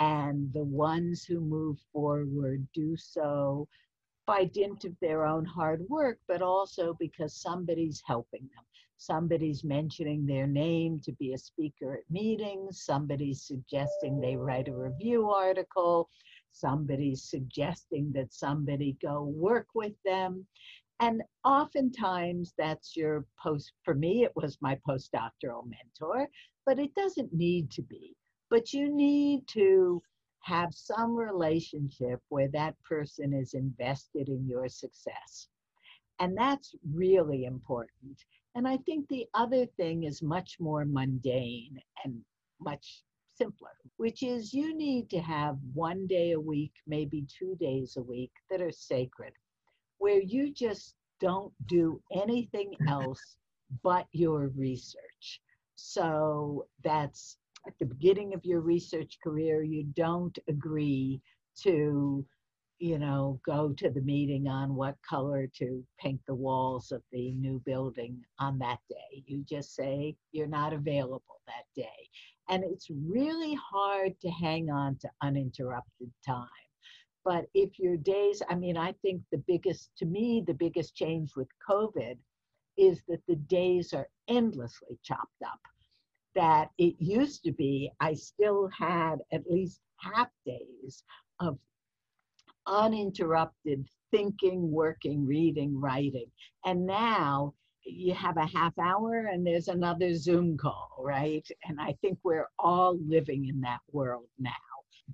and 0.00 0.50
the 0.54 0.64
ones 0.64 1.25
who 1.25 1.40
move 1.40 1.78
forward 1.92 2.66
do 2.73 2.97
so 2.97 3.69
by 4.26 4.45
dint 4.45 4.85
of 4.87 4.97
their 5.00 5.26
own 5.26 5.45
hard 5.45 5.85
work, 5.90 6.19
but 6.26 6.40
also 6.40 6.97
because 6.99 7.35
somebody's 7.37 8.02
helping 8.07 8.49
them. 8.54 8.64
Somebody's 8.97 9.62
mentioning 9.62 10.25
their 10.25 10.47
name 10.47 11.00
to 11.04 11.12
be 11.12 11.35
a 11.35 11.38
speaker 11.38 11.95
at 11.95 12.11
meetings, 12.11 12.83
somebody's 12.83 13.42
suggesting 13.42 14.21
they 14.21 14.37
write 14.37 14.69
a 14.69 14.76
review 14.76 15.30
article, 15.30 16.09
somebody's 16.52 17.23
suggesting 17.23 18.11
that 18.14 18.33
somebody 18.33 18.97
go 19.02 19.25
work 19.25 19.66
with 19.75 19.95
them. 20.04 20.47
And 21.00 21.23
oftentimes 21.45 22.54
that's 22.57 22.97
your 22.97 23.26
post, 23.42 23.73
for 23.85 23.95
me, 23.95 24.25
it 24.25 24.33
was 24.35 24.59
my 24.61 24.78
postdoctoral 24.87 25.64
mentor, 25.64 26.28
but 26.66 26.78
it 26.78 26.95
doesn't 26.95 27.33
need 27.33 27.71
to 27.73 27.83
be 27.83 28.14
but 28.50 28.73
you 28.73 28.92
need 28.95 29.47
to 29.49 30.02
have 30.42 30.75
some 30.75 31.14
relationship 31.14 32.21
where 32.28 32.49
that 32.49 32.75
person 32.83 33.33
is 33.33 33.54
invested 33.54 34.28
in 34.28 34.47
your 34.47 34.69
success. 34.69 35.49
And 36.19 36.37
that's 36.37 36.75
really 36.92 37.45
important. 37.45 38.19
And 38.54 38.66
I 38.66 38.78
think 38.78 39.09
the 39.09 39.26
other 39.35 39.64
thing 39.64 40.04
is 40.04 40.23
much 40.23 40.59
more 40.59 40.85
mundane 40.85 41.78
and 42.04 42.21
much 42.61 43.02
simpler, 43.35 43.71
which 43.97 44.23
is 44.23 44.52
you 44.52 44.76
need 44.76 45.09
to 45.11 45.21
have 45.21 45.57
one 45.73 46.07
day 46.07 46.33
a 46.33 46.40
week, 46.40 46.73
maybe 46.87 47.26
two 47.38 47.54
days 47.61 47.97
a 47.97 48.02
week 48.02 48.33
that 48.50 48.61
are 48.61 48.73
sacred, 48.73 49.33
where 49.99 50.21
you 50.21 50.52
just 50.52 50.95
don't 51.21 51.52
do 51.69 52.02
anything 52.12 52.75
else 52.88 53.37
but 53.83 54.07
your 54.12 54.49
research. 54.57 55.40
So 55.76 56.66
that's 56.83 57.38
at 57.66 57.74
the 57.78 57.86
beginning 57.86 58.34
of 58.34 58.44
your 58.44 58.60
research 58.60 59.18
career, 59.22 59.62
you 59.62 59.84
don't 59.94 60.38
agree 60.48 61.20
to, 61.62 62.24
you 62.78 62.98
know, 62.98 63.38
go 63.44 63.72
to 63.74 63.90
the 63.90 64.00
meeting 64.00 64.48
on 64.48 64.74
what 64.74 64.96
color 65.08 65.46
to 65.58 65.84
paint 65.98 66.20
the 66.26 66.34
walls 66.34 66.90
of 66.90 67.02
the 67.12 67.32
new 67.32 67.60
building 67.66 68.18
on 68.38 68.58
that 68.58 68.78
day. 68.88 69.22
You 69.26 69.44
just 69.48 69.74
say 69.74 70.16
you're 70.32 70.46
not 70.46 70.72
available 70.72 71.40
that 71.46 71.66
day. 71.76 72.08
And 72.48 72.64
it's 72.64 72.88
really 72.90 73.54
hard 73.54 74.18
to 74.20 74.30
hang 74.30 74.70
on 74.70 74.96
to 75.02 75.10
uninterrupted 75.22 76.10
time. 76.26 76.48
But 77.24 77.46
if 77.54 77.78
your 77.78 77.98
days, 77.98 78.42
I 78.48 78.54
mean, 78.54 78.76
I 78.78 78.92
think 79.02 79.22
the 79.30 79.42
biggest, 79.46 79.90
to 79.98 80.06
me, 80.06 80.42
the 80.46 80.54
biggest 80.54 80.96
change 80.96 81.36
with 81.36 81.48
COVID 81.68 82.16
is 82.78 83.02
that 83.08 83.20
the 83.28 83.36
days 83.36 83.92
are 83.92 84.08
endlessly 84.28 84.98
chopped 85.04 85.42
up. 85.44 85.60
That 86.34 86.70
it 86.78 86.94
used 86.99 87.42
to 87.44 87.52
be, 87.52 87.90
I 88.00 88.14
still 88.14 88.68
had 88.76 89.16
at 89.32 89.50
least 89.50 89.80
half 89.99 90.28
days 90.46 91.02
of 91.40 91.58
uninterrupted 92.66 93.87
thinking, 94.10 94.70
working, 94.70 95.26
reading, 95.26 95.80
writing. 95.80 96.26
And 96.64 96.87
now 96.87 97.54
you 97.84 98.14
have 98.14 98.37
a 98.37 98.46
half 98.46 98.78
hour 98.78 99.28
and 99.32 99.46
there's 99.46 99.68
another 99.68 100.14
Zoom 100.14 100.56
call, 100.56 100.96
right? 100.99 101.46
And 101.64 101.80
I 101.80 101.96
think 102.00 102.18
we're 102.22 102.49
all 102.58 102.99
living 103.06 103.46
in 103.49 103.60
that 103.62 103.80
world 103.92 104.26
now. 104.38 104.50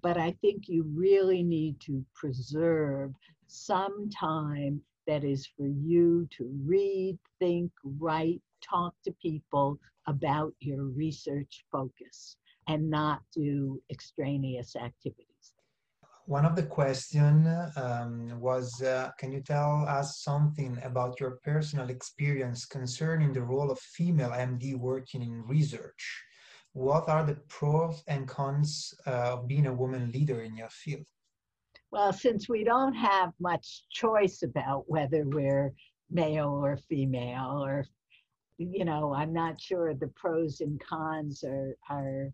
But 0.02 0.18
I 0.18 0.32
think 0.42 0.64
you 0.68 0.85
really 0.94 1.42
need 1.42 1.80
to 1.82 2.04
preserve 2.14 3.12
some 3.46 4.11
time 4.11 4.82
that 5.06 5.25
is 5.25 5.46
for 5.56 5.66
you 5.66 6.28
to 6.37 6.50
read, 6.64 7.18
think, 7.38 7.70
write, 7.85 8.42
talk 8.62 8.94
to 9.04 9.12
people 9.22 9.78
about 10.06 10.52
your 10.60 10.84
research 10.84 11.64
focus 11.70 12.36
and 12.68 12.90
not 12.90 13.20
do 13.34 13.80
extraneous 13.90 14.76
activities. 14.76 15.52
One 16.26 16.44
of 16.44 16.56
the 16.56 16.64
questions 16.64 17.46
um, 17.76 18.40
was, 18.40 18.82
uh, 18.82 19.12
can 19.16 19.30
you 19.30 19.40
tell 19.40 19.84
us 19.86 20.22
something 20.22 20.76
about 20.82 21.20
your 21.20 21.38
personal 21.44 21.88
experience 21.88 22.64
concerning 22.66 23.32
the 23.32 23.42
role 23.42 23.70
of 23.70 23.78
female 23.78 24.30
MD 24.30 24.76
working 24.76 25.22
in 25.22 25.44
research? 25.46 26.25
What 26.72 27.08
are 27.08 27.25
the 27.25 27.36
pros 27.48 28.02
and 28.08 28.26
cons 28.26 28.92
uh, 29.06 29.34
of 29.34 29.46
being 29.46 29.66
a 29.66 29.72
woman 29.72 30.10
leader 30.10 30.42
in 30.42 30.56
your 30.56 30.68
field? 30.68 31.06
Well, 31.92 32.12
since 32.12 32.48
we 32.48 32.64
don't 32.64 32.94
have 32.94 33.32
much 33.38 33.84
choice 33.90 34.42
about 34.42 34.84
whether 34.88 35.25
we're 35.25 35.72
male 36.10 36.48
or 36.48 36.76
female, 36.76 37.62
or, 37.64 37.86
you 38.58 38.84
know, 38.84 39.14
I'm 39.14 39.32
not 39.32 39.60
sure 39.60 39.94
the 39.94 40.08
pros 40.08 40.60
and 40.60 40.80
cons 40.80 41.44
are, 41.44 41.76
are 41.90 42.30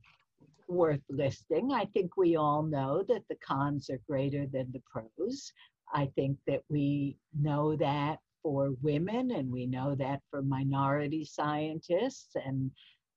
worth 0.68 1.02
listing. 1.10 1.72
I 1.72 1.84
think 1.86 2.16
we 2.16 2.36
all 2.36 2.62
know 2.62 3.04
that 3.08 3.22
the 3.28 3.36
cons 3.46 3.90
are 3.90 4.00
greater 4.08 4.46
than 4.46 4.70
the 4.72 4.82
pros. 4.90 5.52
I 5.92 6.06
think 6.14 6.38
that 6.46 6.62
we 6.68 7.16
know 7.38 7.76
that 7.76 8.18
for 8.42 8.70
women 8.82 9.32
and 9.32 9.50
we 9.50 9.66
know 9.66 9.94
that 9.96 10.20
for 10.30 10.42
minority 10.42 11.24
scientists, 11.24 12.34
and 12.34 12.70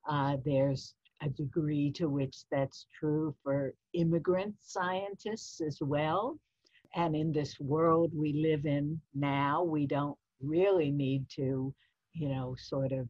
uh, 0.07 0.37
there's 0.45 0.93
a 1.21 1.29
degree 1.29 1.91
to 1.91 2.09
which 2.09 2.35
that's 2.51 2.85
true 2.99 3.33
for 3.43 3.73
immigrant 3.93 4.53
scientists 4.61 5.61
as 5.61 5.79
well. 5.81 6.37
And 6.95 7.15
in 7.15 7.31
this 7.31 7.59
world 7.59 8.11
we 8.13 8.33
live 8.33 8.65
in 8.65 8.99
now, 9.13 9.63
we 9.63 9.87
don't 9.87 10.17
really 10.41 10.91
need 10.91 11.25
to, 11.35 11.73
you 12.15 12.29
know, 12.29 12.55
sort 12.57 12.91
of 12.91 13.07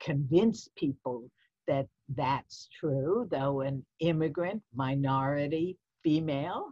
convince 0.00 0.68
people 0.76 1.30
that 1.66 1.86
that's 2.14 2.68
true, 2.78 3.26
though 3.30 3.60
an 3.62 3.84
immigrant, 4.00 4.62
minority, 4.74 5.76
female 6.02 6.66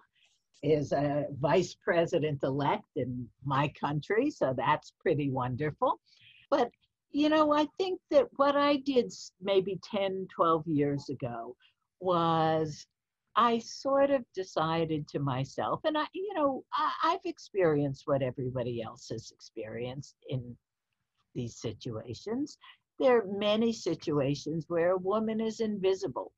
is 0.62 0.92
a 0.92 1.26
vice 1.40 1.74
president 1.82 2.42
elect 2.44 2.88
in 2.96 3.28
my 3.44 3.72
country, 3.80 4.30
so 4.30 4.54
that's 4.56 4.92
pretty 5.00 5.30
wonderful. 5.30 5.98
But 6.50 6.70
you 7.10 7.28
know, 7.28 7.52
I 7.52 7.66
think 7.78 8.00
that 8.10 8.28
what 8.36 8.56
I 8.56 8.76
did 8.76 9.12
maybe 9.40 9.78
10, 9.84 10.28
12 10.34 10.66
years 10.66 11.10
ago 11.10 11.54
was 12.00 12.86
I 13.36 13.58
sort 13.58 14.10
of 14.10 14.24
decided 14.34 15.08
to 15.08 15.18
myself, 15.18 15.80
and 15.84 15.96
I, 15.96 16.06
you 16.14 16.32
know, 16.34 16.64
I, 16.72 17.12
have 17.12 17.20
experienced 17.24 18.02
what 18.06 18.22
everybody 18.22 18.82
else 18.82 19.08
has 19.10 19.30
experienced 19.34 20.16
in 20.28 20.56
these 21.34 21.56
situations. 21.56 22.58
There 22.98 23.18
are 23.18 23.26
many 23.26 23.72
situations 23.72 24.66
where 24.68 24.92
a 24.92 24.98
woman 24.98 25.40
is 25.40 25.60
invisible. 25.60 26.32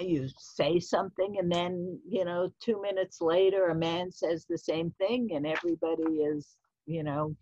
You 0.00 0.28
say 0.38 0.80
something, 0.80 1.36
and 1.38 1.50
then, 1.50 2.00
you 2.08 2.24
know, 2.24 2.50
two 2.60 2.82
minutes 2.82 3.20
later, 3.20 3.68
a 3.68 3.74
man 3.74 4.10
says 4.10 4.44
the 4.48 4.58
same 4.58 4.92
thing, 4.98 5.30
and 5.34 5.46
everybody 5.46 6.02
is, 6.02 6.56
you 6.86 7.04
know, 7.04 7.36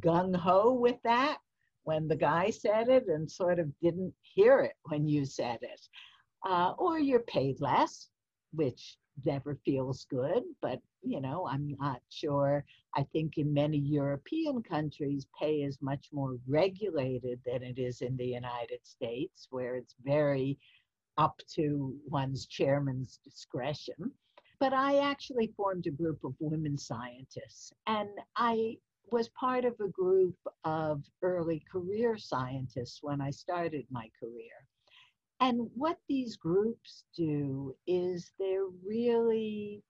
gung 0.00 0.36
ho 0.36 0.72
with 0.72 0.96
that 1.02 1.38
when 1.86 2.08
the 2.08 2.16
guy 2.16 2.50
said 2.50 2.88
it 2.88 3.06
and 3.08 3.30
sort 3.30 3.58
of 3.58 3.68
didn't 3.80 4.12
hear 4.22 4.60
it 4.60 4.74
when 4.84 5.06
you 5.06 5.24
said 5.24 5.58
it. 5.62 5.80
Uh, 6.44 6.72
or 6.78 6.98
you're 6.98 7.20
paid 7.20 7.60
less, 7.60 8.08
which 8.52 8.98
never 9.24 9.56
feels 9.64 10.04
good, 10.10 10.42
but 10.60 10.80
you 11.06 11.20
know, 11.20 11.46
I'm 11.46 11.76
not 11.78 12.00
sure. 12.10 12.64
I 12.94 13.04
think 13.12 13.38
in 13.38 13.54
many 13.54 13.78
European 13.78 14.62
countries, 14.62 15.26
pay 15.40 15.62
is 15.62 15.78
much 15.80 16.08
more 16.12 16.36
regulated 16.48 17.40
than 17.46 17.62
it 17.62 17.78
is 17.78 18.02
in 18.02 18.16
the 18.16 18.26
United 18.26 18.80
States, 18.82 19.46
where 19.50 19.76
it's 19.76 19.94
very 20.04 20.58
up 21.16 21.40
to 21.54 21.94
one's 22.08 22.46
chairman's 22.46 23.20
discretion. 23.22 24.10
But 24.58 24.72
I 24.72 24.98
actually 24.98 25.52
formed 25.56 25.86
a 25.86 25.90
group 25.90 26.24
of 26.24 26.34
women 26.40 26.76
scientists, 26.76 27.72
and 27.86 28.08
I 28.36 28.76
was 29.12 29.28
part 29.28 29.64
of 29.64 29.74
a 29.80 29.88
group 29.88 30.36
of 30.64 31.04
early 31.22 31.62
career 31.70 32.18
scientists 32.18 32.98
when 33.00 33.20
I 33.20 33.30
started 33.30 33.86
my 33.90 34.10
career. 34.18 34.66
And 35.38 35.70
what 35.74 35.98
these 36.08 36.36
groups 36.36 37.04
do 37.14 37.76
is 37.86 38.32
they're 38.38 38.70
really 38.84 39.84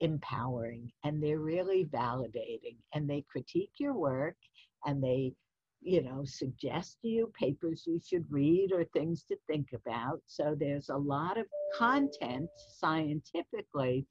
empowering 0.00 0.90
and 1.04 1.22
they're 1.22 1.40
really 1.40 1.86
validating 1.86 2.76
and 2.94 3.08
they 3.08 3.24
critique 3.30 3.72
your 3.78 3.94
work 3.94 4.36
and 4.84 5.02
they 5.02 5.32
you 5.80 6.02
know 6.02 6.22
suggest 6.24 6.98
to 7.00 7.08
you 7.08 7.32
papers 7.38 7.84
you 7.86 8.00
should 8.04 8.24
read 8.30 8.72
or 8.72 8.84
things 8.84 9.24
to 9.24 9.36
think 9.46 9.68
about 9.74 10.20
so 10.26 10.54
there's 10.58 10.88
a 10.88 10.96
lot 10.96 11.38
of 11.38 11.46
content 11.74 12.48
scientifically 12.78 14.06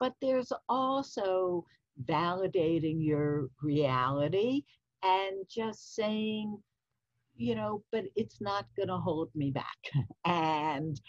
but 0.00 0.14
there's 0.20 0.52
also 0.68 1.64
validating 2.08 2.96
your 2.98 3.48
reality 3.62 4.64
and 5.02 5.44
just 5.48 5.94
saying, 5.94 6.58
you 7.36 7.54
know, 7.54 7.82
but 7.92 8.04
it's 8.16 8.40
not 8.40 8.66
going 8.76 8.88
to 8.88 8.96
hold 8.96 9.30
me 9.34 9.50
back. 9.50 9.78
and 10.24 11.00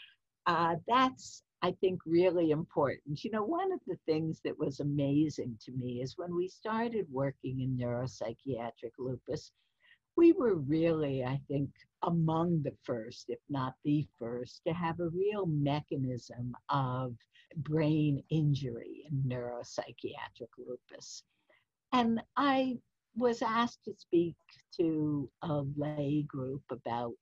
uh, 0.46 0.76
that's, 0.88 1.44
I 1.64 1.72
think, 1.80 2.02
really 2.06 2.52
important. 2.52 3.24
You 3.24 3.32
know, 3.32 3.44
one 3.44 3.72
of 3.72 3.80
the 3.88 3.98
things 4.06 4.42
that 4.44 4.60
was 4.60 4.82
amazing 4.82 5.58
to 5.64 5.72
me 5.72 6.02
is 6.02 6.18
when 6.18 6.36
we 6.36 6.50
started 6.50 7.08
working 7.10 7.62
in 7.62 7.78
neuropsychiatric 7.78 8.92
lupus, 9.00 9.50
we 10.18 10.34
were 10.34 10.56
really, 10.56 11.24
I 11.24 11.40
think, 11.48 11.70
among 12.04 12.64
the 12.64 12.76
first, 12.84 13.30
if 13.30 13.40
not 13.50 13.76
the 13.86 14.06
first, 14.20 14.62
to 14.68 14.74
have 14.74 15.00
a 15.00 15.08
real 15.08 15.46
mechanism 15.46 16.54
of 16.68 17.16
brain 17.56 18.22
injury 18.30 19.06
in 19.10 19.24
neuropsychiatric 19.26 20.52
lupus. 20.58 21.24
And 21.94 22.22
I 22.36 22.78
was 23.16 23.42
asked 23.42 23.86
to 23.86 23.94
speak 23.98 24.36
to 24.78 25.30
a 25.44 25.64
lay 25.78 26.26
group 26.28 26.64
about 26.72 27.14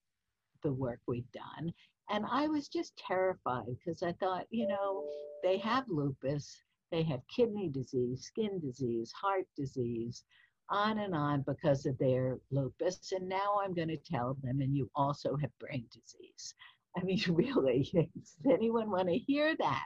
the 0.64 0.74
work 0.74 1.00
we've 1.08 1.32
done. 1.32 1.72
And 2.12 2.26
I 2.30 2.50
was 2.50 2.68
just 2.68 2.98
terrified 2.98 3.68
because 3.68 4.04
I 4.04 4.12
thought, 4.14 4.46
you 4.50 4.68
know, 4.68 5.06
they 5.44 5.58
have 5.60 5.86
lupus, 5.88 6.62
they 6.92 7.04
have 7.04 7.22
kidney 7.34 7.70
disease, 7.70 8.26
skin 8.26 8.60
disease, 8.60 9.14
heart 9.14 9.46
disease, 9.56 10.26
on 10.70 11.00
and 11.00 11.16
on 11.16 11.44
because 11.48 11.86
of 11.86 11.98
their 12.00 12.38
lupus. 12.52 13.14
And 13.14 13.30
now 13.30 13.62
I'm 13.64 13.74
going 13.74 13.88
to 13.88 13.98
tell 13.98 14.38
them, 14.44 14.60
and 14.60 14.76
you 14.76 14.90
also 14.94 15.38
have 15.38 15.58
brain 15.60 15.86
disease. 15.94 16.54
I 16.98 17.04
mean, 17.04 17.22
really, 17.30 17.90
does 17.94 18.36
anyone 18.46 18.90
want 18.92 19.08
to 19.08 19.18
hear 19.18 19.56
that? 19.58 19.86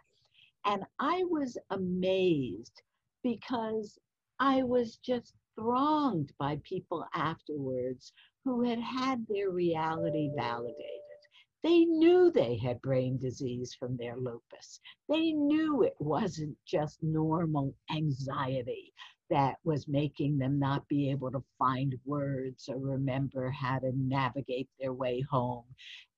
And 0.65 0.83
I 0.99 1.23
was 1.25 1.59
amazed 1.69 2.81
because 3.23 3.99
I 4.39 4.63
was 4.63 4.97
just 4.97 5.35
thronged 5.55 6.33
by 6.39 6.59
people 6.63 7.05
afterwards 7.13 8.13
who 8.43 8.63
had 8.63 8.79
had 8.79 9.25
their 9.29 9.51
reality 9.51 10.31
validated. 10.35 11.04
They 11.65 11.83
knew 11.83 12.29
they 12.29 12.57
had 12.57 12.79
brain 12.83 13.17
disease 13.17 13.73
from 13.73 13.97
their 13.97 14.17
lupus. 14.17 14.79
They 15.09 15.31
knew 15.31 15.81
it 15.81 15.95
wasn't 15.97 16.55
just 16.63 17.01
normal 17.01 17.73
anxiety 17.89 18.93
that 19.31 19.55
was 19.63 19.87
making 19.87 20.37
them 20.37 20.59
not 20.59 20.87
be 20.87 21.09
able 21.09 21.31
to 21.31 21.43
find 21.57 21.95
words 22.05 22.69
or 22.69 22.77
remember 22.77 23.49
how 23.49 23.79
to 23.79 23.91
navigate 23.95 24.69
their 24.79 24.93
way 24.93 25.21
home. 25.21 25.65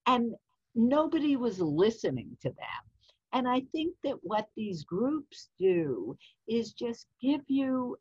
And 0.05 0.36
nobody 0.75 1.38
was 1.38 1.62
listening 1.62 2.36
to 2.41 2.49
them. 2.49 2.83
And 3.31 3.47
I 3.47 3.62
think 3.71 3.95
that 4.03 4.21
what 4.23 4.49
these 4.57 4.83
groups 4.83 5.47
do 5.57 6.17
is 6.49 6.73
just 6.73 7.07
give 7.21 7.43
you 7.47 7.95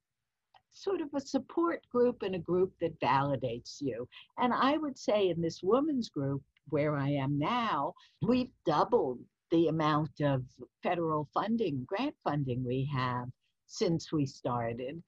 sort 0.72 1.00
of 1.00 1.14
a 1.14 1.20
support 1.20 1.80
group 1.92 2.22
and 2.22 2.35
a 2.35 2.40
group 2.40 2.72
that 2.80 2.98
validates 2.98 3.76
you. 3.80 4.09
And 4.37 4.52
I 4.52 4.78
would 4.78 4.98
say 4.98 5.28
in 5.28 5.40
this 5.40 5.62
women's 5.62 6.09
group, 6.09 6.42
where 6.68 6.96
I 6.96 7.11
am 7.11 7.38
now, 7.38 7.92
we've 8.22 8.52
doubled 8.64 9.18
the 9.50 9.68
amount 9.68 10.20
of 10.20 10.42
federal 10.83 11.29
funding, 11.33 11.85
grant 11.87 12.14
funding 12.24 12.64
we 12.64 12.88
have 12.92 13.29
since 13.66 14.12
we 14.12 14.26
started. 14.26 15.02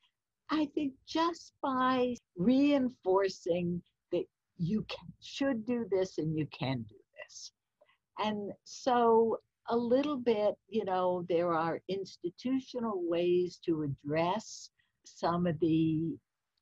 I 0.50 0.66
think 0.74 0.94
just 1.06 1.52
by 1.62 2.14
reinforcing 2.36 3.82
that 4.12 4.24
you 4.56 4.84
can, 4.88 5.12
should 5.20 5.66
do 5.66 5.86
this 5.90 6.18
and 6.18 6.36
you 6.36 6.46
can 6.58 6.82
do 6.88 6.96
this. 7.16 7.52
And 8.18 8.52
so, 8.64 9.38
a 9.70 9.76
little 9.76 10.16
bit, 10.16 10.54
you 10.68 10.84
know, 10.84 11.26
there 11.28 11.52
are 11.52 11.80
institutional 11.88 13.02
ways 13.04 13.60
to 13.66 13.82
address 13.82 14.70
some 15.04 15.46
of 15.46 15.60
the 15.60 16.16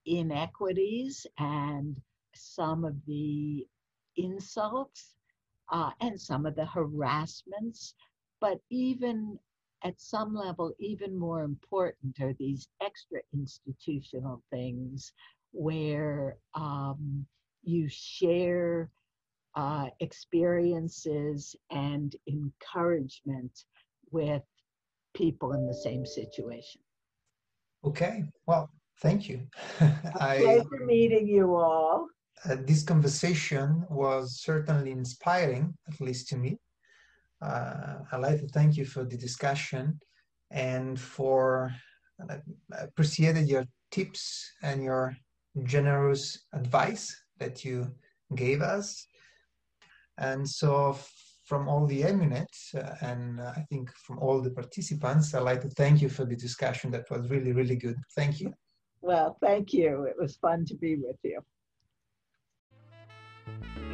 inequities 0.07 1.25
and 1.39 1.97
some 2.35 2.85
of 2.85 2.95
the 3.07 3.67
insults 4.17 5.15
uh, 5.71 5.91
and 6.01 6.21
some 6.21 6.47
of 6.47 6.55
the 6.55 6.67
harassments, 6.67 7.95
but 8.41 8.59
even 8.71 9.39
at 9.85 10.01
some 10.01 10.35
level, 10.35 10.73
even 10.79 11.17
more 11.17 11.43
important 11.43 12.21
are 12.21 12.35
these 12.35 12.69
extra 12.83 13.21
institutional 13.33 14.43
things 14.51 15.13
where 15.53 16.37
um, 16.55 17.27
you 17.63 17.89
share 17.89 18.91
uh, 19.55 19.87
experiences 20.01 21.57
and 21.71 22.17
encouragement 22.29 23.65
with 24.11 24.43
people 25.15 25.53
in 25.53 25.67
the 25.67 25.75
same 25.75 26.05
situation. 26.05 26.81
Okay, 27.85 28.25
well, 28.47 28.69
thank 29.01 29.29
you. 29.29 29.47
Pleasure 29.79 30.85
meeting 30.85 31.27
you 31.27 31.55
all 31.55 32.09
uh, 32.45 32.57
this 32.67 32.83
conversation 32.83 33.85
was 33.89 34.41
certainly 34.43 34.91
inspiring, 34.91 35.75
at 35.89 36.01
least 36.01 36.29
to 36.29 36.37
me. 36.37 36.59
Uh, 37.43 37.99
I'd 38.13 38.21
like 38.21 38.41
to 38.41 38.49
thank 38.49 38.77
you 38.77 38.85
for 38.85 39.05
the 39.05 39.17
discussion 39.17 39.99
and 40.51 40.99
for 40.99 41.73
uh, 42.29 42.37
appreciated 42.73 43.49
your 43.49 43.65
tips 43.91 44.51
and 44.63 44.83
your 44.83 45.17
generous 45.65 46.45
advice 46.53 47.15
that 47.39 47.65
you 47.65 47.91
gave 48.35 48.63
us. 48.63 49.07
And 50.19 50.49
so 50.49 50.99
from 51.45 51.69
all 51.69 51.87
the 51.87 52.03
eminents 52.05 52.75
uh, 52.75 52.97
and 53.01 53.41
uh, 53.41 53.53
I 53.57 53.65
think 53.71 53.91
from 53.93 54.19
all 54.19 54.41
the 54.41 54.51
participants, 54.51 55.35
I'd 55.35 55.41
like 55.41 55.61
to 55.63 55.69
thank 55.71 56.03
you 56.03 56.09
for 56.09 56.25
the 56.25 56.37
discussion. 56.37 56.91
That 56.91 57.11
was 57.11 57.31
really, 57.31 57.53
really 57.53 57.77
good. 57.77 57.97
Thank 58.15 58.41
you. 58.41 58.53
Well, 59.01 59.37
thank 59.41 59.73
you. 59.73 60.05
It 60.05 60.17
was 60.19 60.37
fun 60.37 60.65
to 60.67 60.75
be 60.75 60.97
with 60.97 61.17
you. 61.23 61.41
Thank 63.47 63.86